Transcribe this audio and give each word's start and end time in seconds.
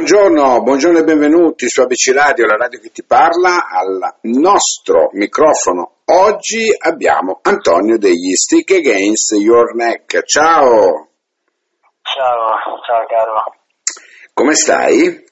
Buongiorno, 0.00 0.62
buongiorno 0.62 1.00
e 1.00 1.04
benvenuti 1.04 1.68
su 1.68 1.82
ABC 1.82 2.12
Radio, 2.14 2.46
la 2.46 2.56
radio 2.56 2.80
che 2.80 2.88
ti 2.88 3.04
parla, 3.04 3.68
al 3.68 4.16
nostro 4.22 5.10
microfono. 5.12 5.96
Oggi 6.06 6.74
abbiamo 6.74 7.40
Antonio 7.42 7.98
degli 7.98 8.32
Stick 8.32 8.70
Against 8.70 9.32
Your 9.32 9.74
Neck. 9.74 10.24
Ciao! 10.24 11.10
Ciao, 12.00 12.80
ciao 12.86 13.06
caro. 13.06 13.56
Come 14.32 14.54
stai? 14.54 15.22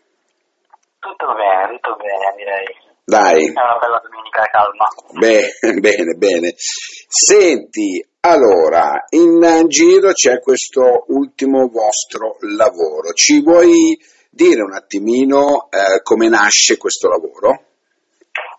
Tutto 0.99 1.27
bene, 1.33 1.79
tutto 1.81 1.97
bene 1.97 2.35
direi. 2.37 2.67
Dai. 3.07 3.47
È 3.47 3.61
una 3.63 3.79
bella 3.79 4.03
domenica 4.05 4.43
calma. 4.53 4.87
Bene, 5.19 5.81
bene, 5.81 6.13
bene. 6.13 6.53
Senti, 6.59 8.07
allora, 8.21 9.07
in 9.09 9.65
giro 9.69 10.13
c'è 10.13 10.41
questo 10.41 11.05
ultimo 11.07 11.69
vostro 11.69 12.37
lavoro. 12.41 13.15
Ci 13.15 13.41
vuoi 13.43 13.97
dire 14.29 14.63
un 14.63 14.75
attimino 14.75 15.69
eh, 15.71 16.03
come 16.03 16.29
nasce 16.29 16.77
questo 16.77 17.09
lavoro? 17.09 17.67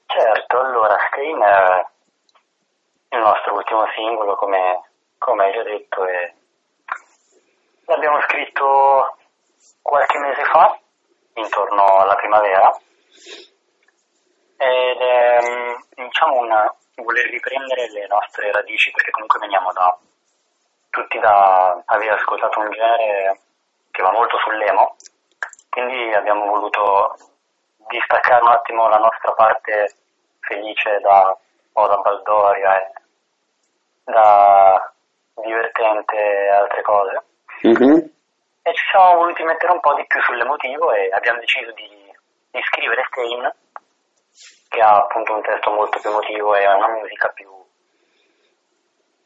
Certo, 0.05 0.59
allora 0.59 0.99
è 1.49 3.15
il 3.15 3.21
nostro 3.21 3.55
ultimo 3.55 3.85
singolo, 3.95 4.35
come, 4.35 4.81
come 5.17 5.45
hai 5.45 5.53
già 5.53 5.63
detto, 5.63 6.05
e 6.05 6.33
l'abbiamo 7.85 8.19
scritto 8.21 9.17
qualche 9.81 10.17
mese 10.19 10.43
fa, 10.45 10.79
intorno 11.33 11.97
alla 11.97 12.15
primavera, 12.15 12.71
ed 14.57 14.99
è 14.99 15.37
diciamo 15.95 16.39
una, 16.39 16.75
voler 16.95 17.25
riprendere 17.29 17.89
le 17.91 18.07
nostre 18.07 18.51
radici 18.51 18.91
perché 18.91 19.11
comunque 19.11 19.39
veniamo 19.39 19.71
da 19.71 19.97
tutti 20.89 21.17
da 21.19 21.81
aver 21.85 22.11
ascoltato 22.11 22.59
un 22.59 22.69
genere 22.71 23.39
che 23.91 24.01
va 24.01 24.11
molto 24.11 24.37
sull'emo 24.37 24.95
quindi 25.69 26.13
abbiamo 26.13 26.45
voluto 26.45 27.15
distaccare 27.89 28.43
un 28.43 28.49
attimo 28.49 28.87
la 28.87 28.97
nostra 28.97 29.31
parte 29.33 29.93
felice 30.39 30.99
da, 31.01 31.35
o 31.73 31.87
da 31.87 31.97
baldoria 31.97 32.81
e 32.81 32.91
da 34.03 34.93
divertente 35.35 36.15
e 36.15 36.49
altre 36.49 36.81
cose. 36.81 37.23
Mm-hmm. 37.67 37.97
E 38.61 38.73
ci 38.73 38.85
siamo 38.91 39.15
voluti 39.15 39.43
mettere 39.43 39.71
un 39.71 39.79
po' 39.79 39.93
di 39.95 40.05
più 40.05 40.21
sull'emotivo 40.21 40.91
e 40.91 41.09
abbiamo 41.11 41.39
deciso 41.39 41.71
di, 41.71 42.13
di 42.51 42.61
scrivere 42.63 43.03
Stain, 43.09 43.53
che 44.69 44.81
ha 44.81 44.97
appunto 44.97 45.33
un 45.33 45.41
testo 45.41 45.71
molto 45.71 45.99
più 45.99 46.09
emotivo 46.09 46.55
e 46.55 46.67
una 46.67 46.89
musica 46.89 47.29
più, 47.29 47.49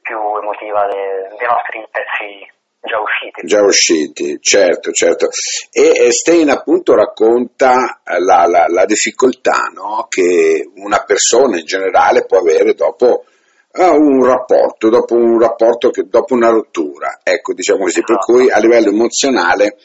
più 0.01 0.17
emotiva 0.37 0.85
dei, 0.87 1.37
dei 1.37 1.47
nostri 1.47 1.87
pezzi 1.91 2.51
già 2.83 2.99
usciti. 2.99 3.47
Già 3.47 3.61
usciti, 3.61 4.37
certo, 4.41 4.91
certo. 4.91 5.29
E 5.71 6.11
Stein 6.11 6.49
appunto 6.49 6.93
racconta 6.95 8.01
la, 8.03 8.45
la, 8.45 8.65
la 8.67 8.85
difficoltà 8.85 9.71
no? 9.73 10.05
che 10.09 10.69
una 10.75 11.03
persona 11.03 11.57
in 11.59 11.65
generale 11.65 12.25
può 12.25 12.39
avere 12.39 12.73
dopo 12.73 13.23
uh, 13.71 13.81
un 13.83 14.25
rapporto, 14.25 14.89
dopo 14.89 15.15
un 15.15 15.39
rapporto 15.39 15.89
che, 15.89 16.03
dopo 16.07 16.33
una 16.33 16.49
rottura, 16.49 17.21
ecco, 17.23 17.53
diciamo 17.53 17.83
così, 17.83 18.01
per 18.01 18.17
Esatto. 18.17 18.33
cui 18.33 18.51
a 18.51 18.59
livello 18.59 18.89
emozionale 18.89 19.77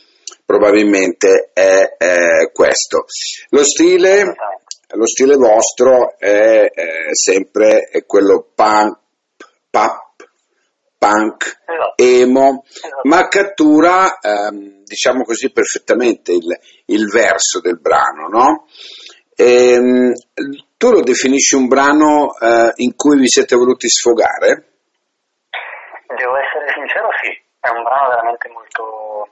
probabilmente 0.45 1.51
è, 1.53 1.97
è 1.97 2.51
questo. 2.53 3.05
Lo 3.51 3.63
stile, 3.63 4.23
Esattamente. 4.23 4.97
lo 4.97 5.07
stile 5.07 5.37
vostro 5.37 6.19
è, 6.19 6.71
è 6.71 7.09
sempre 7.13 7.89
è 7.91 8.05
quello 8.05 8.51
punk, 8.55 8.99
pop, 9.71 10.08
punk, 10.99 11.61
Esatto. 11.65 11.95
emo, 11.97 12.65
Esatto. 12.67 13.01
ma 13.05 13.29
cattura, 13.29 14.19
ehm, 14.21 14.83
diciamo 14.83 15.23
così, 15.23 15.53
perfettamente 15.53 16.33
il, 16.33 16.59
il 16.87 17.07
verso 17.07 17.61
del 17.61 17.79
brano, 17.81 18.27
no? 18.29 18.67
Ehm, 19.37 20.13
tu 20.77 20.91
lo 20.91 21.01
definisci 21.03 21.55
un 21.55 21.69
brano 21.69 22.35
eh, 22.39 22.73
in 22.77 22.97
cui 22.97 23.17
vi 23.19 23.29
siete 23.29 23.55
voluti 23.55 23.89
sfogare? 23.89 24.67
Devo 26.09 26.37
essere 26.37 26.67
sincero, 26.75 27.09
sì, 27.23 27.31
è 27.61 27.69
un 27.69 27.83
brano 27.85 28.09
veramente 28.09 28.49
molto 28.49 29.29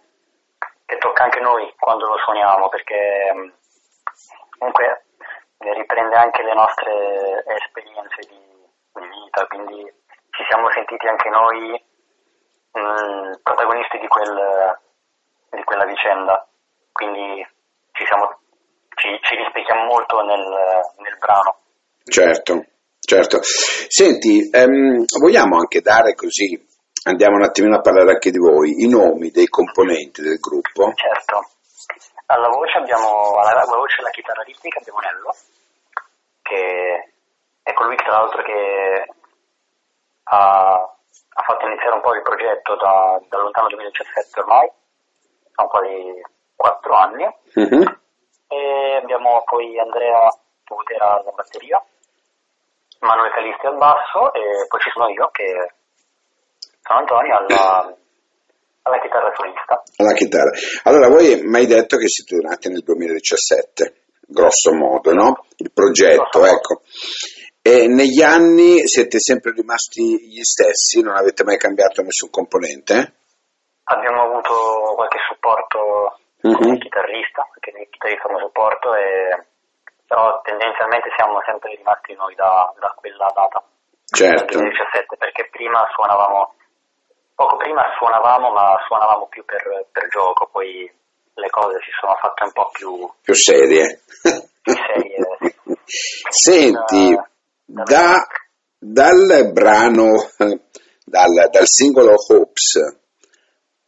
che 0.87 0.99
tocca 0.99 1.25
anche 1.25 1.41
noi 1.41 1.75
quando 1.79 2.07
lo 2.07 2.17
suoniamo, 2.19 2.69
perché 2.69 3.33
mh, 3.35 3.53
comunque 4.59 5.07
eh, 5.59 5.75
riprende 5.75 6.15
anche 6.15 6.43
le 6.43 6.55
nostre 6.55 7.45
esperienze 7.59 8.21
di, 8.29 8.39
di 8.95 9.07
vita, 9.25 9.47
quindi 9.47 9.93
ci 10.37 10.45
siamo 10.45 10.69
sentiti 10.71 11.09
anche 11.09 11.29
noi 11.31 11.73
mh, 12.77 13.41
protagonisti 13.43 13.99
di, 13.99 14.07
quel, 14.07 14.37
di 15.51 15.65
quella 15.65 15.87
vicenda, 15.87 16.47
quindi 16.93 17.41
ci, 17.93 18.05
siamo, 18.05 18.39
ci, 18.95 19.09
ci 19.23 19.35
rispecchiamo 19.35 19.85
molto 19.85 20.21
nel, 20.21 20.45
nel 21.01 21.17
brano. 21.19 21.57
Certo, 22.05 22.65
certo. 23.01 23.41
Senti, 23.43 24.51
ehm, 24.53 25.05
vogliamo 25.19 25.57
anche 25.57 25.81
dare 25.81 26.15
così, 26.15 26.53
andiamo 27.09 27.37
un 27.37 27.45
attimino 27.45 27.77
a 27.77 27.81
parlare 27.81 28.13
anche 28.13 28.31
di 28.31 28.39
voi, 28.39 28.85
i 28.85 28.89
nomi 28.89 29.31
dei 29.31 29.49
componenti 29.49 30.21
del 30.21 30.39
gruppo? 30.39 30.93
Certo. 30.95 31.49
Alla 32.27 32.49
voce 32.49 32.77
abbiamo, 32.77 33.39
alla, 33.39 33.65
voce 33.65 34.01
alla 34.01 34.11
chitarra 34.11 34.43
ritmica 34.43 34.81
abbiamo 34.81 34.99
Nello, 34.99 35.35
che 36.43 37.13
è 37.63 37.73
colui 37.73 37.97
tra 37.97 38.19
l'altro 38.19 38.43
che 38.43 39.15
ha, 40.29 40.75
ha 40.75 41.43
fatto 41.43 41.67
iniziare 41.67 41.95
un 41.95 42.01
po' 42.01 42.15
il 42.15 42.23
progetto 42.23 42.77
da, 42.77 43.21
dal 43.29 43.43
lontano 43.43 43.69
2017 43.69 44.41
ormai, 44.41 44.71
sono 45.55 45.69
quasi 45.69 46.23
quattro 46.55 46.95
anni. 46.97 47.25
Mhm. 47.55 48.01
E 48.49 49.01
abbiamo 49.03 49.43
poi 49.45 49.79
Andrea 49.79 50.29
Putera 50.65 51.19
alla 51.19 51.33
batteria, 51.35 51.83
Manuel 53.01 53.33
Calisti 53.33 53.67
al 53.67 53.77
basso 53.77 54.33
e 54.33 54.67
poi 54.69 54.81
ci 54.81 54.91
sono 54.91 55.09
io 55.09 55.29
che 55.31 55.75
sono 56.83 57.01
Antonio 57.01 57.37
alla, 57.37 57.95
alla 58.83 59.01
chitarra 59.01 59.33
solista. 59.35 59.83
La 59.97 60.13
chitarra. 60.13 60.51
Allora, 60.85 61.09
voi 61.09 61.43
mi 61.43 61.57
hai 61.57 61.67
detto 61.67 61.97
che 61.97 62.09
siete 62.09 62.37
nati 62.43 62.69
nel 62.69 62.83
2017, 62.83 64.07
grosso 64.27 64.73
modo, 64.75 65.13
no? 65.13 65.45
Il 65.57 65.73
progetto, 65.73 66.41
Grosso 66.41 66.41
modo. 66.41 66.83
E 67.67 67.89
negli 67.89 68.23
anni 68.23 68.87
siete 68.87 69.19
sempre 69.19 69.51
rimasti 69.51 70.01
gli 70.23 70.43
stessi, 70.43 71.03
non 71.03 71.17
avete 71.17 71.43
mai 71.43 71.59
cambiato 71.59 72.01
nessun 72.01 72.31
componente? 72.31 72.95
Abbiamo 73.91 74.23
avuto 74.23 74.95
qualche 74.95 75.19
supporto 75.27 76.21
Mhm. 76.47 76.55
come 76.55 76.79
chitarrista, 76.79 77.43
perché 77.51 77.75
il 77.83 77.89
chitarrista 77.91 78.29
come 78.31 78.39
supporto, 78.39 78.95
e, 78.95 79.51
però 80.07 80.39
tendenzialmente 80.47 81.11
siamo 81.19 81.43
sempre 81.43 81.75
rimasti 81.75 82.15
noi 82.15 82.37
da, 82.37 82.71
da 82.79 82.95
quella 82.95 83.27
data, 83.35 83.59
Certo. 84.15 84.45
dal 84.47 84.63
2017, 84.63 85.17
perché 85.19 85.49
prima 85.51 85.83
suonavamo, 85.91 86.55
poco 87.35 87.57
prima 87.57 87.83
suonavamo, 87.99 88.47
ma 88.55 88.79
suonavamo 88.87 89.27
più 89.27 89.45
per, 89.45 89.91
per 89.91 90.07
gioco, 90.07 90.47
poi 90.55 90.87
le 91.35 91.51
cose 91.51 91.83
si 91.83 91.91
sono 91.99 92.15
fatte 92.23 92.45
un 92.45 92.53
po' 92.53 92.71
più, 92.71 93.11
Più 93.27 93.35
serie. 93.35 94.03
più 94.63 94.71
serie. 94.71 95.19
Senti, 96.31 97.19
Da- 97.67 97.83
da, 97.83 98.15
dal 98.79 99.51
brano, 99.53 100.31
dal, 101.05 101.51
dal 101.51 101.67
singolo 101.67 102.15
Hopes 102.15 102.79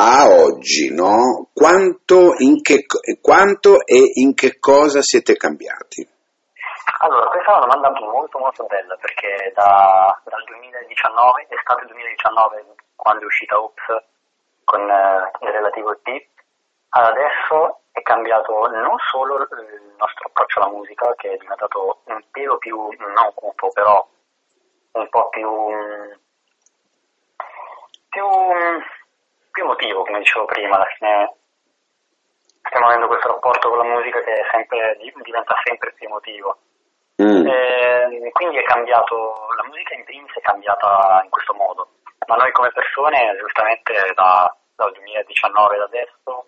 a 0.01 0.29
oggi, 0.29 0.93
no? 0.93 1.49
Quanto, 1.53 2.35
che, 2.63 2.87
quanto 3.21 3.87
e 3.87 4.13
in 4.15 4.35
che 4.35 4.59
cosa 4.59 5.01
siete 5.01 5.35
cambiati? 5.37 6.07
Allora, 7.01 7.31
questa 7.31 7.53
è 7.53 7.57
una 7.57 7.67
domanda 7.67 8.01
molto 8.01 8.39
molto 8.39 8.65
bella 8.65 8.97
perché 8.97 9.53
da, 9.55 10.21
dal 10.25 10.45
2019, 10.45 11.47
estate 11.49 11.87
2019, 11.87 12.65
quando 12.97 13.23
è 13.23 13.27
uscita 13.27 13.61
Ops 13.61 13.87
con 14.65 14.81
eh, 14.81 15.31
il 15.41 15.49
relativo 15.49 15.93
EP, 15.93 16.27
ad 16.91 17.05
adesso 17.05 17.81
è 17.93 18.03
cambiato 18.03 18.67
non 18.71 18.97
solo 19.11 19.37
il 19.39 19.95
nostro 19.99 20.29
approccio 20.29 20.61
alla 20.61 20.71
musica, 20.71 21.15
che 21.17 21.33
è 21.33 21.37
diventato 21.37 22.01
un 22.05 22.23
pelo 22.31 22.59
più, 22.59 22.77
non 22.77 23.33
cupo, 23.35 23.71
però 23.73 24.07
un 24.93 25.09
po' 25.09 25.29
più, 25.29 25.49
più, 28.09 28.25
più 29.51 29.63
emotivo, 29.63 30.05
come 30.05 30.19
dicevo 30.19 30.45
prima, 30.47 30.77
alla 30.77 30.89
fine 30.97 31.33
stiamo 32.63 32.87
avendo 32.87 33.07
questo 33.07 33.29
rapporto 33.29 33.69
con 33.69 33.79
la 33.79 33.95
musica 33.95 34.21
che 34.23 34.33
è 34.33 34.47
sempre, 34.51 34.97
diventa 35.23 35.55
sempre 35.65 35.93
più 35.93 36.07
emotivo. 36.07 36.59
Mm, 37.21 37.47
Eh, 37.49 38.31
quindi 38.33 38.59
è 38.59 38.63
cambiato, 38.63 39.49
la 39.57 39.65
musica 39.67 39.95
in 39.95 40.05
primis 40.05 40.33
è 40.35 40.41
cambiata 40.41 41.21
in 41.25 41.31
questo 41.31 41.53
modo, 41.55 41.89
ma 42.27 42.37
noi 42.37 42.53
come 42.53 42.71
persone, 42.71 43.37
giustamente 43.39 43.93
da, 44.15 44.55
dal 44.77 44.93
2019 44.93 45.75
ad 45.75 45.83
adesso, 45.83 46.47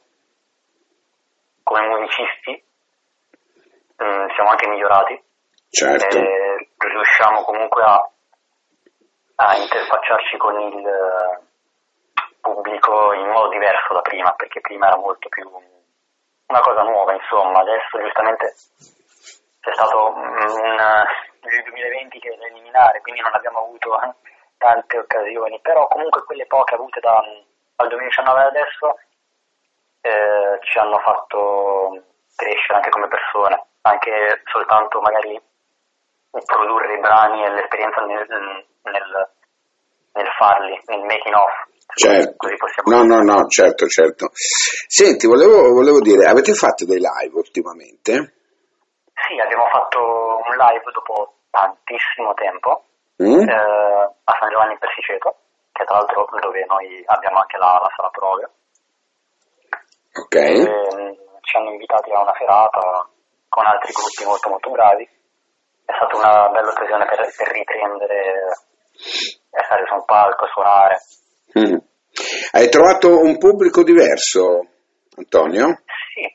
come 1.63 1.87
musicisti, 1.87 2.53
eh, 2.53 4.27
siamo 4.35 4.51
anche 4.51 4.69
migliorati. 4.69 5.23
Certo, 5.71 6.19
e 6.19 6.69
riusciamo 6.79 7.45
comunque 7.45 7.83
a, 7.83 8.11
a 9.37 9.57
interfacciarci 9.57 10.37
con 10.37 10.59
il 10.61 10.87
eh, 10.87 11.41
pubblico 12.41 13.13
in 13.13 13.29
modo 13.29 13.49
diverso 13.49 13.95
da 13.95 14.01
prima, 14.01 14.33
perché 14.33 14.61
prima 14.61 14.89
era 14.89 14.97
molto 14.97 15.29
più 15.29 15.49
una 16.47 16.61
cosa 16.61 16.83
nuova, 16.83 17.15
insomma, 17.15 17.61
adesso 17.61 17.99
giustamente 18.01 18.55
c'è 19.61 19.73
stato 19.73 20.13
un, 20.13 20.35
nel 20.35 21.63
2020 21.65 22.19
che 22.19 22.31
è 22.31 22.37
da 22.37 22.47
eliminare, 22.47 23.01
quindi 23.01 23.21
non 23.21 23.35
abbiamo 23.35 23.59
avuto 23.59 23.97
tante 24.59 24.99
occasioni, 24.99 25.61
però 25.61 25.87
comunque 25.87 26.25
quelle 26.25 26.47
poche 26.47 26.75
avute 26.75 27.01
da, 27.01 27.23
dal 27.77 27.89
2019 27.89 28.41
ad 28.41 28.47
adesso 28.47 28.99
eh, 30.01 30.59
ci 30.63 30.79
hanno 30.79 30.99
fatto 30.99 32.03
crescere 32.37 32.75
anche 32.77 32.91
come 32.91 33.09
persone, 33.09 33.67
anche 33.83 34.43
soltanto 34.51 35.01
magari 35.01 35.41
produrre 36.45 36.95
i 36.95 37.01
brani 37.01 37.45
e 37.45 37.51
l'esperienza 37.51 38.01
nel, 38.03 38.27
nel, 38.29 39.31
nel 40.13 40.29
farli, 40.39 40.81
nel 40.87 41.01
making 41.01 41.35
off. 41.35 41.69
Certo. 41.93 42.47
No, 42.85 43.03
no, 43.03 43.21
no, 43.23 43.47
certo, 43.49 43.87
certo. 43.87 44.31
Senti, 44.33 45.27
volevo, 45.27 45.73
volevo 45.73 46.01
dire, 46.01 46.29
avete 46.29 46.55
fatto 46.55 46.85
dei 46.87 47.01
live 47.01 47.35
ultimamente? 47.35 48.13
Sì, 49.27 49.39
abbiamo 49.43 49.67
fatto 49.67 49.99
un 49.99 50.55
live 50.57 50.91
dopo 50.93 51.35
tantissimo 51.51 52.33
tempo 52.35 52.85
mm? 53.23 53.43
eh, 53.43 54.15
a 54.25 54.33
San 54.39 54.49
Giovanni 54.51 54.73
in 54.73 54.79
Persiceto, 54.79 55.35
che 55.73 55.85
tra 55.85 55.97
l'altro 55.97 56.27
dove 56.41 56.65
noi 56.69 57.03
abbiamo 57.07 57.39
anche 57.39 57.59
la, 57.59 57.79
la 57.83 57.91
sala 57.97 58.09
prove. 58.11 58.51
Ok. 60.15 60.35
E, 60.35 60.59
mm, 60.59 61.13
ci 61.41 61.57
hanno 61.57 61.71
invitati 61.71 62.11
a 62.11 62.23
una 62.23 62.35
serata 62.37 63.09
con 63.49 63.67
altri 63.67 63.93
gruppi 63.93 64.25
molto 64.25 64.49
molto 64.49 64.71
bravi. 64.71 65.05
È 65.85 65.93
stata 65.93 66.17
una 66.17 66.49
bella 66.51 66.71
occasione 66.71 67.05
per, 67.07 67.19
per 67.37 67.49
riprendere 67.51 68.17
e 69.51 69.63
stare 69.65 69.85
su 69.87 69.95
un 69.95 70.05
palco, 70.05 70.47
suonare. 70.47 70.97
Mm. 71.59 71.79
Hai 72.53 72.69
trovato 72.69 73.19
un 73.19 73.39
pubblico 73.39 73.83
diverso, 73.83 74.67
Antonio? 75.17 75.83
Sì, 76.15 76.27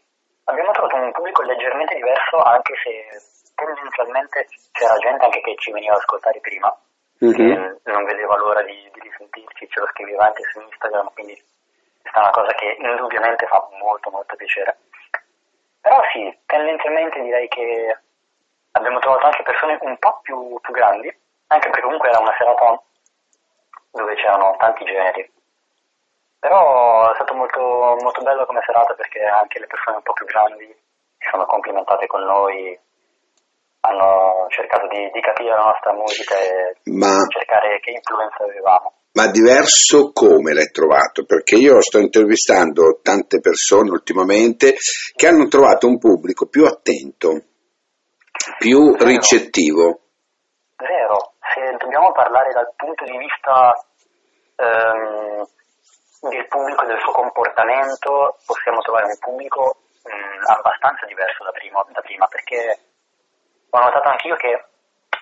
abbiamo 0.46 0.72
trovato 0.72 0.96
un 0.96 1.12
pubblico 1.12 1.44
leggermente 1.44 1.96
diverso 1.96 2.38
anche 2.40 2.74
se 2.84 3.54
tendenzialmente 3.56 4.48
c'era 4.72 4.96
gente 4.98 5.24
anche 5.26 5.42
che 5.42 5.56
ci 5.58 5.72
veniva 5.72 5.94
ad 5.94 6.00
ascoltare 6.00 6.40
prima, 6.40 6.72
mm-hmm. 7.24 7.80
che 7.84 7.92
non 7.92 8.04
vedeva 8.04 8.36
l'ora 8.38 8.64
di, 8.64 8.76
di 8.92 9.00
risentirci, 9.00 9.68
ce 9.68 9.80
lo 9.80 9.88
scriveva 9.92 10.26
anche 10.26 10.44
su 10.52 10.60
Instagram, 10.60 11.12
quindi 11.14 11.36
è 12.16 12.20
una 12.20 12.32
cosa 12.32 12.54
che 12.54 12.78
indubbiamente 12.80 13.46
fa 13.48 13.68
molto 13.80 14.10
molto 14.10 14.36
piacere. 14.36 14.78
Però 15.82 16.02
sì, 16.14 16.36
tendenzialmente 16.46 17.22
direi 17.22 17.48
che 17.50 18.00
abbiamo 18.72 19.00
trovato 19.00 19.26
anche 19.26 19.44
persone 19.44 19.78
un 19.82 19.98
po' 19.98 20.20
più, 20.22 20.58
più 20.62 20.74
grandi, 20.74 21.14
anche 21.48 21.70
perché 21.70 21.84
comunque 21.84 22.10
era 22.10 22.20
una 22.20 22.34
serata 22.38 22.82
dove 23.92 24.16
c'erano 24.16 24.56
tanti 24.58 24.86
generi. 24.86 25.32
Però 26.40 27.12
è 27.12 27.16
stato 27.16 27.34
molto, 27.34 27.98
molto 28.00 28.22
bello 28.22 28.46
come 28.46 28.62
serata 28.66 28.94
perché 28.94 29.24
anche 29.24 29.60
le 29.60 29.68
persone 29.68 29.98
un 29.98 30.04
po' 30.04 30.14
più 30.14 30.26
grandi 30.26 30.66
si 31.18 31.30
sono 31.30 31.46
complimentate 31.46 32.08
con 32.08 32.24
noi, 32.24 32.80
hanno 33.86 34.48
cercato 34.50 34.88
di, 34.88 35.10
di 35.12 35.22
capire 35.22 35.56
la 35.56 35.72
nostra 35.72 35.94
musica 35.94 36.36
e 36.40 36.74
Ma... 36.92 37.26
cercare 37.30 37.80
che 37.80 37.92
influenza 37.92 38.44
avevamo. 38.44 38.94
Ma 39.14 39.28
diverso 39.32 40.12
come 40.12 40.54
l'hai 40.54 40.72
trovato? 40.72 41.24
Perché 41.24 41.56
io 41.56 41.80
sto 41.82 42.00
intervistando 42.00 43.00
tante 43.02 43.40
persone 43.40 43.90
ultimamente 43.90 44.76
che 45.16 45.28
hanno 45.28 45.48
trovato 45.48 45.88
un 45.88 45.98
pubblico 45.98 46.48
più 46.48 46.66
attento, 46.66 47.32
più 48.58 48.92
Vero. 48.92 49.06
ricettivo. 49.06 50.00
Vero, 50.76 51.36
se 51.54 51.78
dobbiamo 51.78 52.12
parlare 52.12 52.52
dal 52.52 52.74
punto 52.76 53.06
di 53.06 53.18
vista 53.18 53.72
ehm, 54.58 55.48
del 56.30 56.48
pubblico 56.48 56.84
e 56.84 56.88
del 56.88 57.00
suo 57.00 57.14
comportamento, 57.14 58.36
possiamo 58.46 58.82
trovare 58.82 59.06
un 59.06 59.18
pubblico 59.20 59.78
mh, 60.04 60.12
mm, 60.12 60.42
abbastanza 60.44 61.06
diverso 61.06 61.46
da 61.46 61.52
prima, 61.52 61.86
da 61.88 62.02
prima 62.02 62.28
perché 62.28 62.95
ho 63.76 63.84
notato 63.84 64.10
anch'io 64.10 64.36
che 64.36 64.66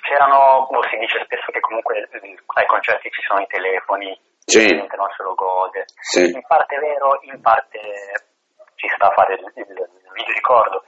c'erano, 0.01 0.67
boh, 0.69 0.83
si 0.89 0.97
dice 0.97 1.23
spesso 1.25 1.51
che 1.51 1.59
comunque 1.59 2.07
ai 2.55 2.65
concerti 2.65 3.09
ci 3.09 3.21
sono 3.25 3.41
i 3.41 3.47
telefoni, 3.47 4.19
sì. 4.45 4.61
la 4.61 4.77
gente 4.77 4.95
non 4.95 5.09
se 5.15 5.23
lo 5.23 5.33
gode. 5.33 5.85
Sì. 5.99 6.29
In 6.29 6.45
parte 6.45 6.75
è 6.75 6.79
vero, 6.79 7.19
in 7.21 7.41
parte 7.41 7.79
ci 8.75 8.87
sta 8.95 9.07
a 9.07 9.13
fare 9.13 9.35
il, 9.35 9.51
il, 9.55 9.65
il 9.65 10.11
video 10.13 10.33
ricordo. 10.33 10.83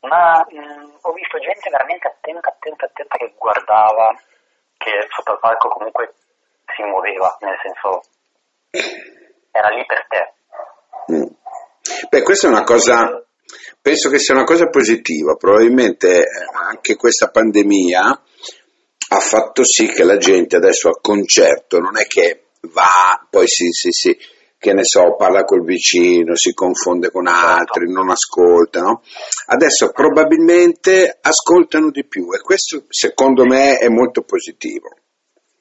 Ma 0.00 0.44
mh, 0.46 0.98
ho 1.02 1.12
visto 1.12 1.38
gente 1.38 1.70
veramente 1.70 2.06
attenta, 2.06 2.48
attenta, 2.50 2.86
attenta 2.86 3.16
che 3.16 3.34
guardava, 3.36 4.14
che 4.76 5.06
sotto 5.10 5.32
il 5.32 5.38
palco 5.40 5.68
comunque 5.68 6.14
si 6.74 6.82
muoveva, 6.82 7.36
nel 7.40 7.58
senso 7.62 8.02
era 9.50 9.68
lì 9.68 9.84
per 9.86 10.06
te. 10.06 10.32
Mm. 11.10 11.26
Beh, 12.10 12.22
questa 12.22 12.46
è 12.46 12.50
una 12.50 12.62
cosa 12.62 13.26
penso 13.80 14.08
che 14.08 14.18
sia 14.18 14.34
una 14.34 14.44
cosa 14.44 14.68
positiva, 14.68 15.34
probabilmente 15.34 16.24
anche 16.68 16.96
questa 16.96 17.30
pandemia 17.30 18.22
ha 19.10 19.20
fatto 19.20 19.64
sì 19.64 19.86
che 19.86 20.04
la 20.04 20.18
gente 20.18 20.56
adesso 20.56 20.88
al 20.88 21.00
concerto 21.00 21.78
non 21.78 21.96
è 21.96 22.06
che 22.06 22.48
va, 22.72 23.26
poi 23.30 23.46
si, 23.48 23.70
si, 23.70 23.90
si 23.90 24.16
che 24.58 24.72
ne 24.72 24.84
so, 24.84 25.14
parla 25.16 25.44
col 25.44 25.62
vicino, 25.62 26.34
si 26.34 26.52
confonde 26.52 27.10
con 27.10 27.28
altri, 27.28 27.86
certo. 27.86 27.92
non 27.92 28.10
ascolta, 28.10 28.80
no? 28.80 29.02
Adesso 29.46 29.92
probabilmente 29.92 31.16
ascoltano 31.20 31.90
di 31.90 32.04
più 32.04 32.34
e 32.34 32.40
questo 32.40 32.84
secondo 32.88 33.44
me 33.44 33.78
è 33.78 33.88
molto 33.88 34.22
positivo. 34.22 34.88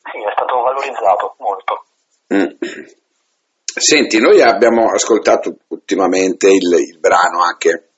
Sì, 0.01 0.17
è 0.17 0.31
stato 0.33 0.61
valorizzato 0.61 1.35
molto. 1.37 1.85
Mm. 2.33 3.05
Senti, 3.79 4.19
noi 4.19 4.41
abbiamo 4.41 4.89
ascoltato 4.89 5.57
ultimamente 5.67 6.47
il, 6.47 6.73
il 6.79 6.99
brano 6.99 7.43
anche 7.43 7.89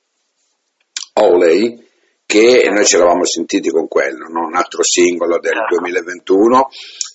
Oley, 1.14 1.88
che 2.26 2.68
noi 2.70 2.84
ci 2.84 2.96
eravamo 2.96 3.24
sentiti 3.24 3.70
con 3.70 3.88
quello, 3.88 4.28
no? 4.28 4.46
un 4.46 4.54
altro 4.54 4.82
singolo 4.82 5.38
del 5.38 5.54
2021 5.68 6.68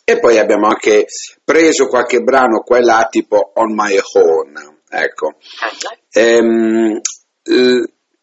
e 0.03 0.19
poi 0.19 0.37
abbiamo 0.39 0.67
anche 0.67 1.05
preso 1.43 1.87
qualche 1.87 2.21
brano 2.21 2.61
qua 2.61 2.79
e 2.79 2.81
là 2.81 3.07
tipo 3.09 3.51
On 3.55 3.73
My 3.73 3.97
Own, 4.15 4.81
ecco. 4.89 5.35
Ehm, 6.11 6.99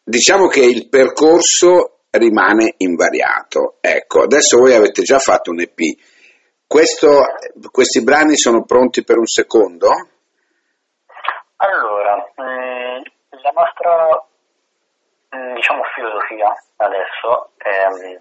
diciamo 0.03 0.47
che 0.47 0.63
il 0.63 0.89
percorso 0.89 2.01
rimane 2.11 2.75
invariato, 2.77 3.77
ecco, 3.79 4.21
adesso 4.21 4.59
voi 4.59 4.75
avete 4.75 5.01
già 5.03 5.19
fatto 5.19 5.51
un 5.51 5.61
EP, 5.61 5.79
Questo, 6.67 7.21
questi 7.71 8.03
brani 8.03 8.37
sono 8.37 8.65
pronti 8.65 9.03
per 9.03 9.17
un 9.17 9.25
secondo? 9.25 9.89
Allora, 11.63 12.17
mh, 12.35 13.39
la 13.41 13.51
nostra 13.63 14.23
Mm, 15.35 15.55
diciamo 15.55 15.81
filosofia 15.95 16.53
adesso 16.77 17.49
è 17.57 17.87
mm, 17.89 18.15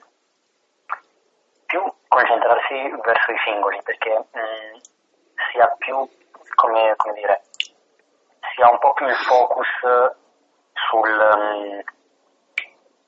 più 1.66 1.94
concentrarsi 2.08 2.88
verso 3.04 3.32
i 3.32 3.38
singoli 3.44 3.82
perché 3.82 4.16
mm, 4.18 4.78
si 5.50 5.58
ha 5.58 5.66
più 5.76 6.08
come, 6.54 6.94
come, 6.96 7.12
dire 7.12 7.42
si 8.54 8.62
ha 8.62 8.70
un 8.70 8.78
po' 8.78 8.94
più 8.94 9.06
il 9.06 9.14
focus 9.14 9.68
sul, 10.72 11.32
um, 11.34 11.82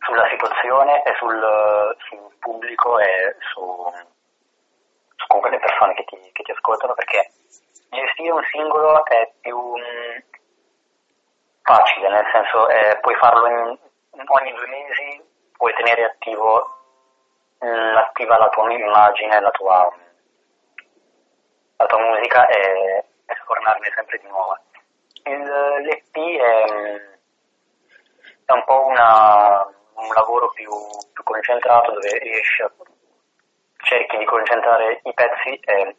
sulla 0.00 0.28
situazione 0.28 1.02
e 1.02 1.14
sul, 1.18 1.96
sul 2.06 2.36
pubblico 2.40 2.98
e 2.98 3.36
su, 3.54 3.90
su 5.16 5.26
comunque 5.28 5.50
le 5.50 5.60
persone 5.60 5.94
che 5.94 6.04
ti, 6.04 6.30
che 6.32 6.42
ti 6.42 6.50
ascoltano 6.50 6.92
perché 6.92 7.30
gestire 7.88 8.32
un 8.32 8.44
singolo 8.50 9.02
è 9.06 9.32
più 9.40 9.76
facile, 11.64 12.08
nel 12.08 12.28
senso 12.30 12.68
eh, 12.68 12.98
puoi 13.00 13.16
farlo 13.16 13.48
in 13.48 13.78
ogni 14.26 14.52
due 14.52 14.66
mesi 14.68 15.32
puoi 15.64 15.72
tenere 15.74 16.04
attivo, 16.04 16.68
attiva 17.58 18.36
la 18.36 18.48
tua 18.50 18.70
immagine, 18.70 19.40
la 19.40 19.50
tua, 19.50 19.90
la 21.76 21.86
tua 21.86 21.98
musica 22.00 22.46
e, 22.48 23.04
e 23.24 23.34
sfornarne 23.40 23.90
sempre 23.94 24.18
di 24.18 24.28
nuova. 24.28 24.60
l'EP 25.22 26.14
è, 26.14 26.64
è, 28.44 28.52
un 28.52 28.64
po' 28.64 28.86
una, 28.86 29.64
un 29.94 30.12
lavoro 30.14 30.50
più, 30.50 30.70
più, 31.14 31.22
concentrato 31.22 31.92
dove 31.92 32.18
riesci 32.18 32.60
a 32.60 32.70
cerchi 33.84 34.18
di 34.18 34.24
concentrare 34.26 35.00
i 35.02 35.14
pezzi 35.14 35.58
e 35.60 35.96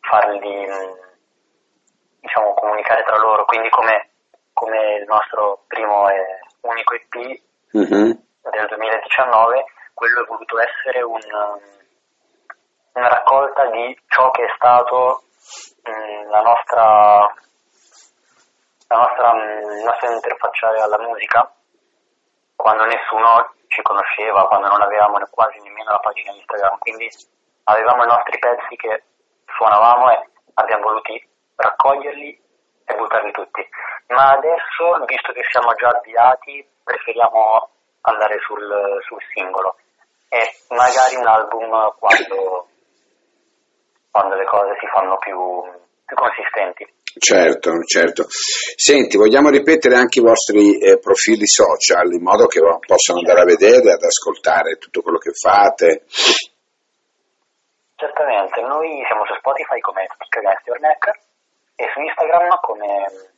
farli 0.00 0.68
diciamo 2.20 2.54
comunicare 2.54 3.02
tra 3.02 3.18
loro 3.18 3.44
quindi 3.44 3.68
come, 3.68 4.11
come 4.62 4.94
il 4.94 5.04
nostro 5.08 5.64
primo 5.66 6.08
e 6.08 6.38
unico 6.60 6.94
EP 6.94 7.14
mm-hmm. 7.76 8.10
del 8.46 8.66
2019, 8.68 9.64
quello 9.92 10.22
è 10.22 10.26
voluto 10.26 10.54
essere 10.60 11.02
un, 11.02 11.18
una 12.92 13.08
raccolta 13.08 13.66
di 13.70 13.98
ciò 14.06 14.30
che 14.30 14.44
è 14.44 14.52
stato 14.54 15.24
mh, 15.82 15.90
mm, 15.90 16.30
la 16.30 16.42
nostra 16.42 17.34
la 18.86 18.96
nostra, 18.96 19.34
mm, 19.34 19.78
il 19.78 19.82
nostro 19.82 20.12
interfacciare 20.12 20.80
alla 20.80 20.98
musica 21.00 21.52
quando 22.54 22.84
nessuno 22.84 23.54
ci 23.66 23.82
conosceva, 23.82 24.46
quando 24.46 24.68
non 24.68 24.82
avevamo 24.82 25.18
quasi 25.28 25.58
nemmeno 25.58 25.90
la 25.90 25.98
pagina 25.98 26.30
Instagram, 26.30 26.78
quindi 26.78 27.08
avevamo 27.64 28.04
i 28.04 28.06
nostri 28.06 28.38
pezzi 28.38 28.76
che 28.76 29.02
suonavamo 29.56 30.12
e 30.12 30.28
abbiamo 30.54 30.84
voluto 30.84 31.12
raccoglierli 31.56 32.40
e 32.84 32.94
buttarli 32.94 33.32
tutti. 33.32 33.68
Ma 34.08 34.32
adesso, 34.32 35.04
visto 35.06 35.32
che 35.32 35.42
siamo 35.50 35.72
già 35.74 35.88
avviati, 35.88 36.66
preferiamo 36.82 37.70
andare 38.02 38.38
sul, 38.46 38.66
sul 39.06 39.22
singolo 39.34 39.76
e 40.28 40.40
magari 40.74 41.16
un 41.16 41.26
album 41.26 41.68
quando, 41.98 42.68
quando 44.10 44.34
le 44.34 44.44
cose 44.44 44.76
si 44.80 44.86
fanno 44.86 45.18
più, 45.18 45.36
più 46.04 46.16
consistenti. 46.16 46.88
Certo, 47.18 47.82
certo. 47.84 48.24
Senti, 48.28 49.18
vogliamo 49.18 49.50
ripetere 49.50 49.96
anche 49.96 50.20
i 50.20 50.22
vostri 50.22 50.78
eh, 50.78 50.98
profili 50.98 51.46
social 51.46 52.10
in 52.12 52.22
modo 52.22 52.46
che 52.46 52.60
possano 52.86 53.18
andare 53.18 53.42
a 53.42 53.44
vedere, 53.44 53.92
ad 53.92 54.02
ascoltare 54.02 54.78
tutto 54.78 55.02
quello 55.02 55.18
che 55.18 55.32
fate? 55.32 56.04
Certamente, 57.96 58.62
noi 58.62 59.04
siamo 59.06 59.26
su 59.26 59.34
Spotify 59.36 59.78
come 59.80 60.08
Against 60.32 60.66
Your 60.66 60.80
Neck 60.80 61.06
e 61.76 61.84
su 61.92 62.00
Instagram 62.00 62.58
come 62.60 63.31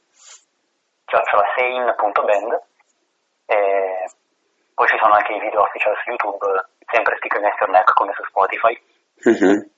chiocciolasein.band 1.05 2.53
e 3.47 3.57
poi 4.75 4.87
ci 4.89 4.99
sono 5.01 5.15
anche 5.15 5.33
i 5.33 5.41
video 5.41 5.63
ufficiali 5.63 5.97
su 6.03 6.11
YouTube, 6.11 6.45
sempre 6.91 7.17
Stick 7.19 7.37
Against 7.37 7.61
Your 7.61 7.71
Neck 7.71 7.93
come 7.95 8.13
su 8.15 8.25
Spotify. 8.25 8.75
Mm-hmm. 9.29 9.73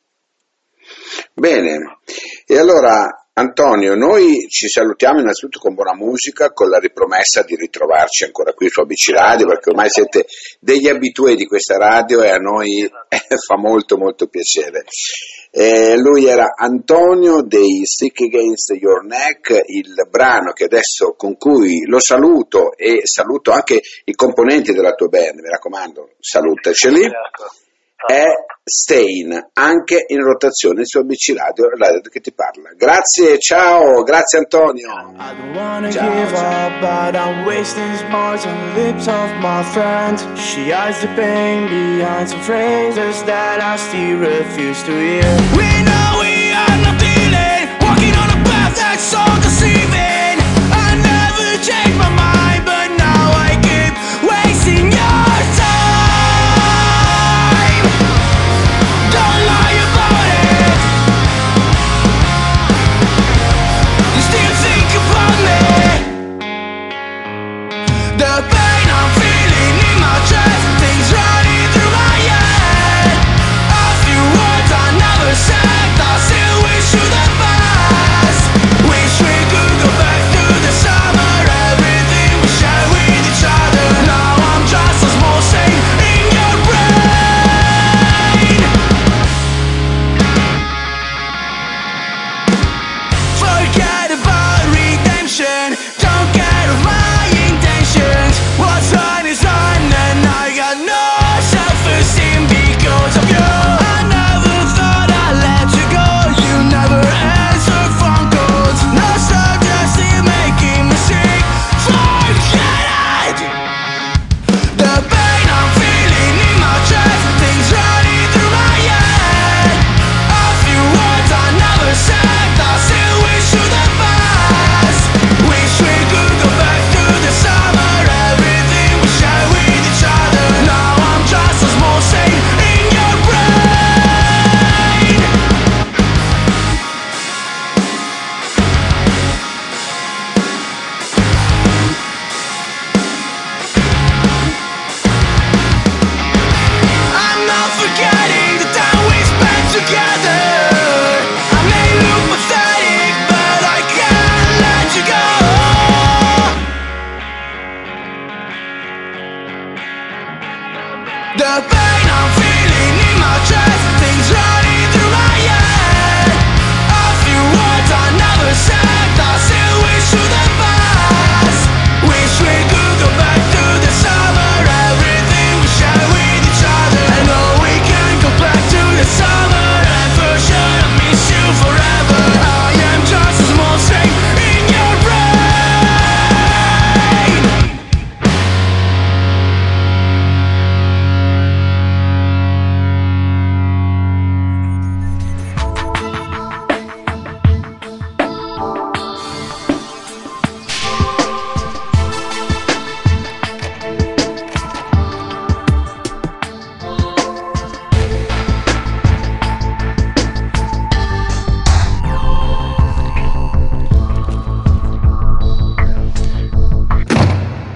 Bene, 1.34 1.98
e 2.46 2.58
allora 2.58 3.26
Antonio, 3.38 3.94
noi 3.94 4.48
ci 4.48 4.66
salutiamo 4.66 5.20
innanzitutto 5.20 5.58
con 5.58 5.74
buona 5.74 5.94
musica, 5.94 6.52
con 6.52 6.70
la 6.70 6.78
ripromessa 6.78 7.42
di 7.42 7.54
ritrovarci 7.54 8.24
ancora 8.24 8.54
qui 8.54 8.70
su 8.70 8.80
ABC 8.80 9.10
Radio, 9.10 9.46
perché 9.46 9.68
ormai 9.68 9.90
siete 9.90 10.24
degli 10.58 10.88
abitué 10.88 11.34
di 11.34 11.46
questa 11.46 11.76
radio 11.76 12.22
e 12.22 12.30
a 12.30 12.38
noi 12.38 12.90
fa 13.46 13.58
molto 13.58 13.98
molto 13.98 14.28
piacere. 14.28 14.84
Eh, 15.58 15.96
lui 15.96 16.26
era 16.26 16.52
Antonio 16.54 17.40
dei 17.40 17.80
Sick 17.84 18.20
Against 18.20 18.72
Your 18.78 19.02
Neck, 19.06 19.62
il 19.68 20.06
brano 20.10 20.52
che 20.52 20.64
adesso 20.64 21.14
con 21.16 21.38
cui 21.38 21.86
lo 21.86 21.98
saluto 21.98 22.76
e 22.76 23.00
saluto 23.04 23.52
anche 23.52 23.80
i 24.04 24.12
componenti 24.12 24.74
della 24.74 24.92
tua 24.92 25.08
band, 25.08 25.40
mi 25.40 25.48
raccomando, 25.48 26.10
salutaceli. 26.20 27.00
Certo 27.00 27.65
è 28.04 28.24
Stain, 28.68 29.50
anche 29.54 30.04
in 30.08 30.22
rotazione 30.22 30.84
su 30.84 30.98
ABC 30.98 31.34
Radio, 31.36 31.68
la 31.76 31.86
radio 31.86 32.00
che 32.10 32.20
ti 32.20 32.32
parla. 32.32 32.70
Grazie, 32.76 33.38
ciao, 33.38 34.02
grazie 34.02 34.38
Antonio. 34.38 34.90
I 34.90 35.34
don't 35.36 35.56
wanna 35.56 35.90
ciao, 35.90 36.10
give 36.10 36.34
ciao. 36.36 36.66
up, 36.66 36.80
but 36.80 37.14
I'm 37.14 37.46
wasting 37.46 37.96
smiles 37.96 38.44
on 38.44 38.74
the 38.74 38.82
lips 38.82 39.06
of 39.06 39.30
my 39.40 39.62
friend. 39.72 40.18
She 40.36 40.70
hides 40.72 41.00
the 41.00 41.08
pain 41.14 41.68
behind 41.68 42.28
some 42.28 42.40
phrases 42.40 43.22
that 43.24 43.60
I 43.62 43.76
still 43.76 44.18
refuse 44.18 44.82
to 44.82 44.92
hear. 44.92 45.22
We 45.56 45.82
know 45.84 46.20
we 46.20 46.35